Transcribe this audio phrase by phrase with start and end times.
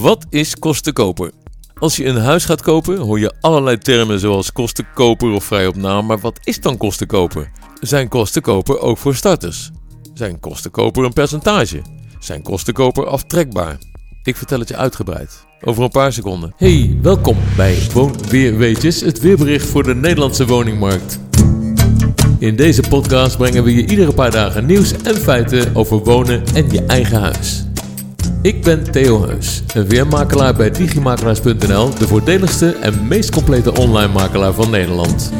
[0.00, 1.30] Wat is kostenkoper?
[1.74, 5.76] Als je een huis gaat kopen, hoor je allerlei termen zoals kostenkoper of vrij op
[5.76, 7.50] naam, maar wat is dan kostenkoper?
[7.80, 9.70] Zijn kostenkoper ook voor starters?
[10.14, 11.82] Zijn kostenkoper een percentage?
[12.18, 13.78] Zijn kostenkoper aftrekbaar?
[14.22, 15.46] Ik vertel het je uitgebreid.
[15.60, 16.52] Over een paar seconden.
[16.56, 21.18] Hey, welkom bij Woonweerweetjes, het weerbericht voor de Nederlandse woningmarkt.
[22.38, 26.70] In deze podcast brengen we je iedere paar dagen nieuws en feiten over wonen en
[26.70, 27.64] je eigen huis.
[28.44, 34.52] Ik ben Theo Heus, een weermakelaar bij digimakelaars.nl, de voordeligste en meest complete online makelaar
[34.52, 35.32] van Nederland.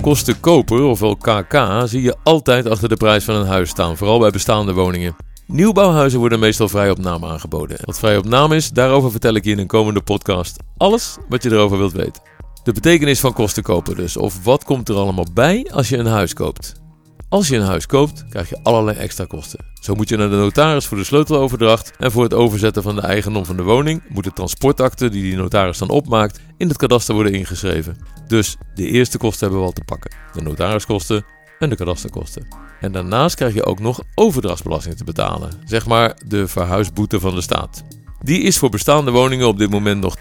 [0.00, 4.18] Kosten koper, ofwel KK, zie je altijd achter de prijs van een huis staan, vooral
[4.18, 5.16] bij bestaande woningen.
[5.46, 7.76] Nieuwbouwhuizen worden meestal vrij op naam aangeboden.
[7.84, 11.42] Wat vrij op naam is, daarover vertel ik je in een komende podcast alles wat
[11.42, 12.22] je erover wilt weten.
[12.62, 16.06] De betekenis van kosten kopen dus, of wat komt er allemaal bij als je een
[16.06, 16.83] huis koopt.
[17.28, 19.64] Als je een huis koopt, krijg je allerlei extra kosten.
[19.80, 23.00] Zo moet je naar de notaris voor de sleuteloverdracht en voor het overzetten van de
[23.00, 27.14] eigendom van de woning moet de transportakte die die notaris dan opmaakt in het kadaster
[27.14, 27.96] worden ingeschreven.
[28.26, 31.24] Dus de eerste kosten hebben we al te pakken: de notariskosten
[31.58, 32.46] en de kadasterkosten.
[32.80, 37.40] En daarnaast krijg je ook nog overdrachtsbelasting te betalen, zeg maar de verhuisboete van de
[37.40, 37.84] staat.
[38.22, 40.20] Die is voor bestaande woningen op dit moment nog 2%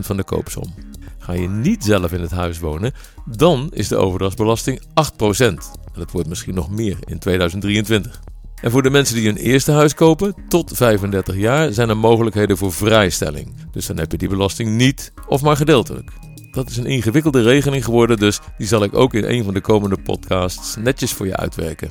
[0.00, 0.74] van de koopsom.
[1.18, 2.92] Ga je niet zelf in het huis wonen,
[3.24, 5.54] dan is de overdrachtsbelasting 8%.
[6.00, 8.20] Dat wordt misschien nog meer in 2023.
[8.62, 12.56] En voor de mensen die een eerste huis kopen, tot 35 jaar, zijn er mogelijkheden
[12.56, 13.54] voor vrijstelling.
[13.70, 16.10] Dus dan heb je die belasting niet of maar gedeeltelijk.
[16.50, 19.60] Dat is een ingewikkelde regeling geworden, dus die zal ik ook in een van de
[19.60, 21.90] komende podcasts netjes voor je uitwerken.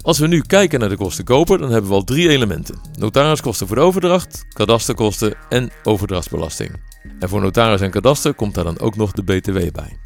[0.00, 3.66] Als we nu kijken naar de kosten koper, dan hebben we al drie elementen: notariskosten
[3.66, 6.70] voor de overdracht, kadasterkosten en overdrachtsbelasting.
[7.18, 9.98] En voor notaris en kadaster komt daar dan ook nog de BTW bij.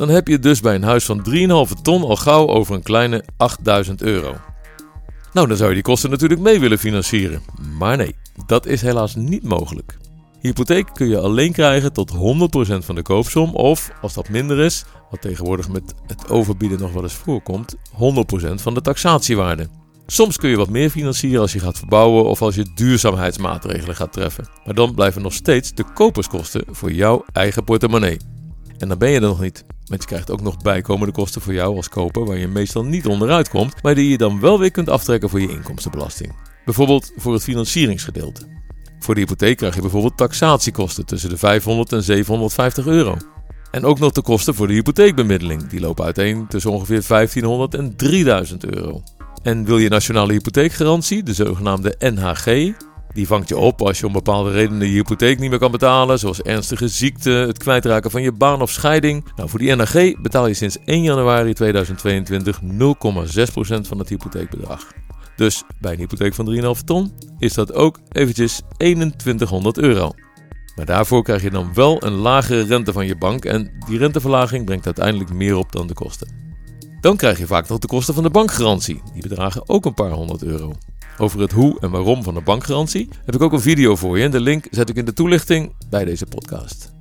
[0.00, 3.24] Dan heb je dus bij een huis van 3,5 ton al gauw over een kleine
[3.36, 4.36] 8000 euro.
[5.32, 7.42] Nou, dan zou je die kosten natuurlijk mee willen financieren.
[7.78, 8.14] Maar nee,
[8.46, 9.98] dat is helaas niet mogelijk.
[10.40, 12.16] Hypotheek kun je alleen krijgen tot 100%
[12.84, 17.02] van de koopsom of, als dat minder is, wat tegenwoordig met het overbieden nog wel
[17.02, 17.78] eens voorkomt, 100%
[18.54, 19.68] van de taxatiewaarde.
[20.06, 24.12] Soms kun je wat meer financieren als je gaat verbouwen of als je duurzaamheidsmaatregelen gaat
[24.12, 24.48] treffen.
[24.64, 28.16] Maar dan blijven nog steeds de koperskosten voor jouw eigen portemonnee.
[28.78, 29.64] En dan ben je er nog niet.
[29.90, 33.06] Want je krijgt ook nog bijkomende kosten voor jou als koper waar je meestal niet
[33.06, 36.36] onderuit komt, maar die je dan wel weer kunt aftrekken voor je inkomstenbelasting.
[36.64, 38.46] Bijvoorbeeld voor het financieringsgedeelte.
[38.98, 43.16] Voor de hypotheek krijg je bijvoorbeeld taxatiekosten tussen de 500 en 750 euro.
[43.70, 45.68] En ook nog de kosten voor de hypotheekbemiddeling.
[45.68, 49.02] Die lopen uiteen tussen ongeveer 1500 en 3000 euro.
[49.42, 52.72] En wil je nationale hypotheekgarantie, de zogenaamde NHG,
[53.12, 56.18] die vangt je op als je om bepaalde redenen je hypotheek niet meer kan betalen,
[56.18, 59.24] zoals ernstige ziekte, het kwijtraken van je baan of scheiding.
[59.36, 62.68] Nou, voor die NHG betaal je sinds 1 januari 2022 0,6%
[63.80, 64.86] van het hypotheekbedrag.
[65.36, 70.12] Dus bij een hypotheek van 3,5 ton is dat ook eventjes 2100 euro.
[70.76, 74.64] Maar daarvoor krijg je dan wel een lagere rente van je bank en die renteverlaging
[74.64, 76.48] brengt uiteindelijk meer op dan de kosten.
[77.00, 79.02] Dan krijg je vaak nog de kosten van de bankgarantie.
[79.12, 80.72] Die bedragen ook een paar honderd euro.
[81.20, 84.24] Over het hoe en waarom van de bankgarantie heb ik ook een video voor je
[84.24, 86.92] en de link zet ik in de toelichting bij deze podcast.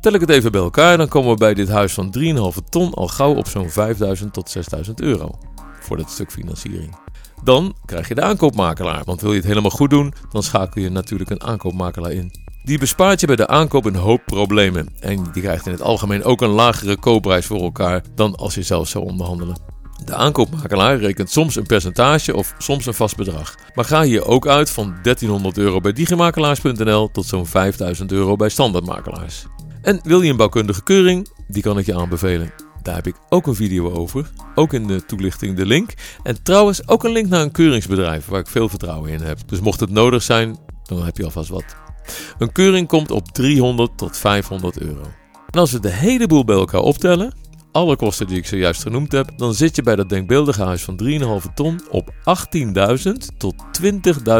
[0.00, 2.94] Tel ik het even bij elkaar, dan komen we bij dit huis van 3,5 ton
[2.94, 5.38] al gauw op zo'n 5000 tot 6000 euro
[5.80, 6.96] voor dat stuk financiering.
[7.42, 10.90] Dan krijg je de aankoopmakelaar, want wil je het helemaal goed doen, dan schakel je
[10.90, 12.32] natuurlijk een aankoopmakelaar in.
[12.64, 14.88] Die bespaart je bij de aankoop een hoop problemen.
[15.00, 18.62] En die krijgt in het algemeen ook een lagere koopprijs voor elkaar dan als je
[18.62, 19.75] zelf zou onderhandelen.
[20.06, 23.54] De aankoopmakelaar rekent soms een percentage of soms een vast bedrag.
[23.74, 28.48] Maar ga hier ook uit van 1300 euro bij digimakelaars.nl tot zo'n 5000 euro bij
[28.48, 29.46] standaardmakelaars.
[29.82, 31.28] En wil je een bouwkundige keuring?
[31.48, 32.52] Die kan ik je aanbevelen.
[32.82, 34.30] Daar heb ik ook een video over.
[34.54, 35.94] Ook in de toelichting de link.
[36.22, 39.38] En trouwens ook een link naar een keuringsbedrijf waar ik veel vertrouwen in heb.
[39.46, 41.76] Dus mocht het nodig zijn, dan heb je alvast wat.
[42.38, 45.02] Een keuring komt op 300 tot 500 euro.
[45.50, 47.34] En als we de hele boel bij elkaar optellen,
[47.76, 51.00] alle kosten die ik zojuist genoemd heb, dan zit je bij dat denkbeeldige huis van
[51.46, 52.14] 3,5 ton op
[53.04, 53.54] 18.000 tot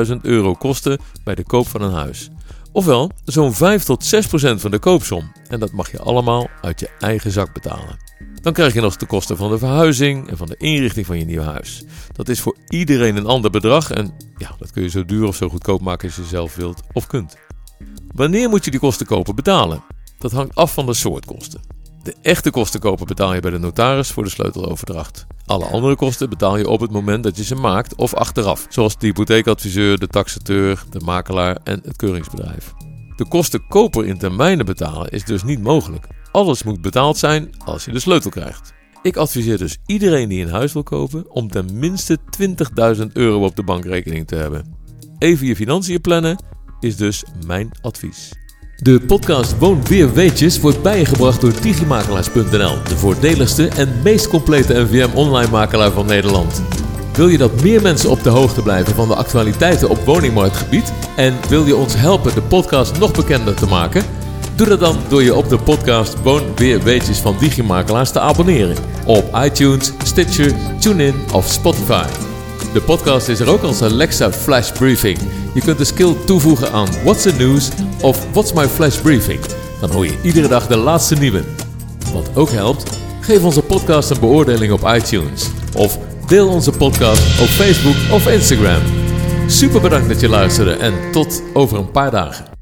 [0.09, 2.31] 20.000 euro kosten bij de koop van een huis.
[2.73, 5.33] Ofwel zo'n 5 tot 6 procent van de koopsom.
[5.49, 7.99] En dat mag je allemaal uit je eigen zak betalen.
[8.35, 11.25] Dan krijg je nog de kosten van de verhuizing en van de inrichting van je
[11.25, 11.85] nieuwe huis.
[12.13, 15.37] Dat is voor iedereen een ander bedrag en ja, dat kun je zo duur of
[15.37, 17.37] zo goedkoop maken als je zelf wilt of kunt.
[18.15, 19.83] Wanneer moet je die kosten kopen betalen?
[20.19, 21.76] Dat hangt af van de soort kosten.
[22.07, 25.27] De echte kosten kopen betaal je bij de notaris voor de sleuteloverdracht.
[25.47, 28.99] Alle andere kosten betaal je op het moment dat je ze maakt of achteraf, zoals
[28.99, 32.75] de hypotheekadviseur, de taxateur, de makelaar en het keuringsbedrijf.
[33.17, 36.07] De kosten koper in termijnen betalen is dus niet mogelijk.
[36.33, 38.75] Alles moet betaald zijn als je de sleutel krijgt.
[39.03, 42.19] Ik adviseer dus iedereen die een huis wil kopen om ten minste
[42.97, 44.77] 20.000 euro op de bankrekening te hebben.
[45.19, 46.43] Even je financiën plannen
[46.81, 48.33] is dus mijn advies.
[48.83, 55.17] De podcast Woon Weer Weetjes wordt bijgebracht door digimakelaars.nl, de voordeligste en meest complete NVM
[55.17, 56.63] online makelaar van Nederland.
[57.13, 61.35] Wil je dat meer mensen op de hoogte blijven van de actualiteiten op woningmarktgebied en
[61.49, 64.05] wil je ons helpen de podcast nog bekender te maken?
[64.55, 68.77] Doe dat dan door je op de podcast Woon Weer Weetjes van Digimakelaars te abonneren
[69.07, 72.26] op iTunes, Stitcher, TuneIn of Spotify.
[72.77, 75.19] De podcast is er ook als Alexa Flash Briefing.
[75.55, 77.69] Je kunt de skill toevoegen aan What's the News
[78.01, 79.41] of What's My Flash Briefing.
[79.81, 81.43] Dan hoor je iedere dag de laatste nieuwe.
[82.13, 85.51] Wat ook helpt, geef onze podcast een beoordeling op iTunes.
[85.77, 88.83] Of deel onze podcast op Facebook of Instagram.
[89.47, 92.56] Super bedankt dat je luisterde en tot over een paar dagen.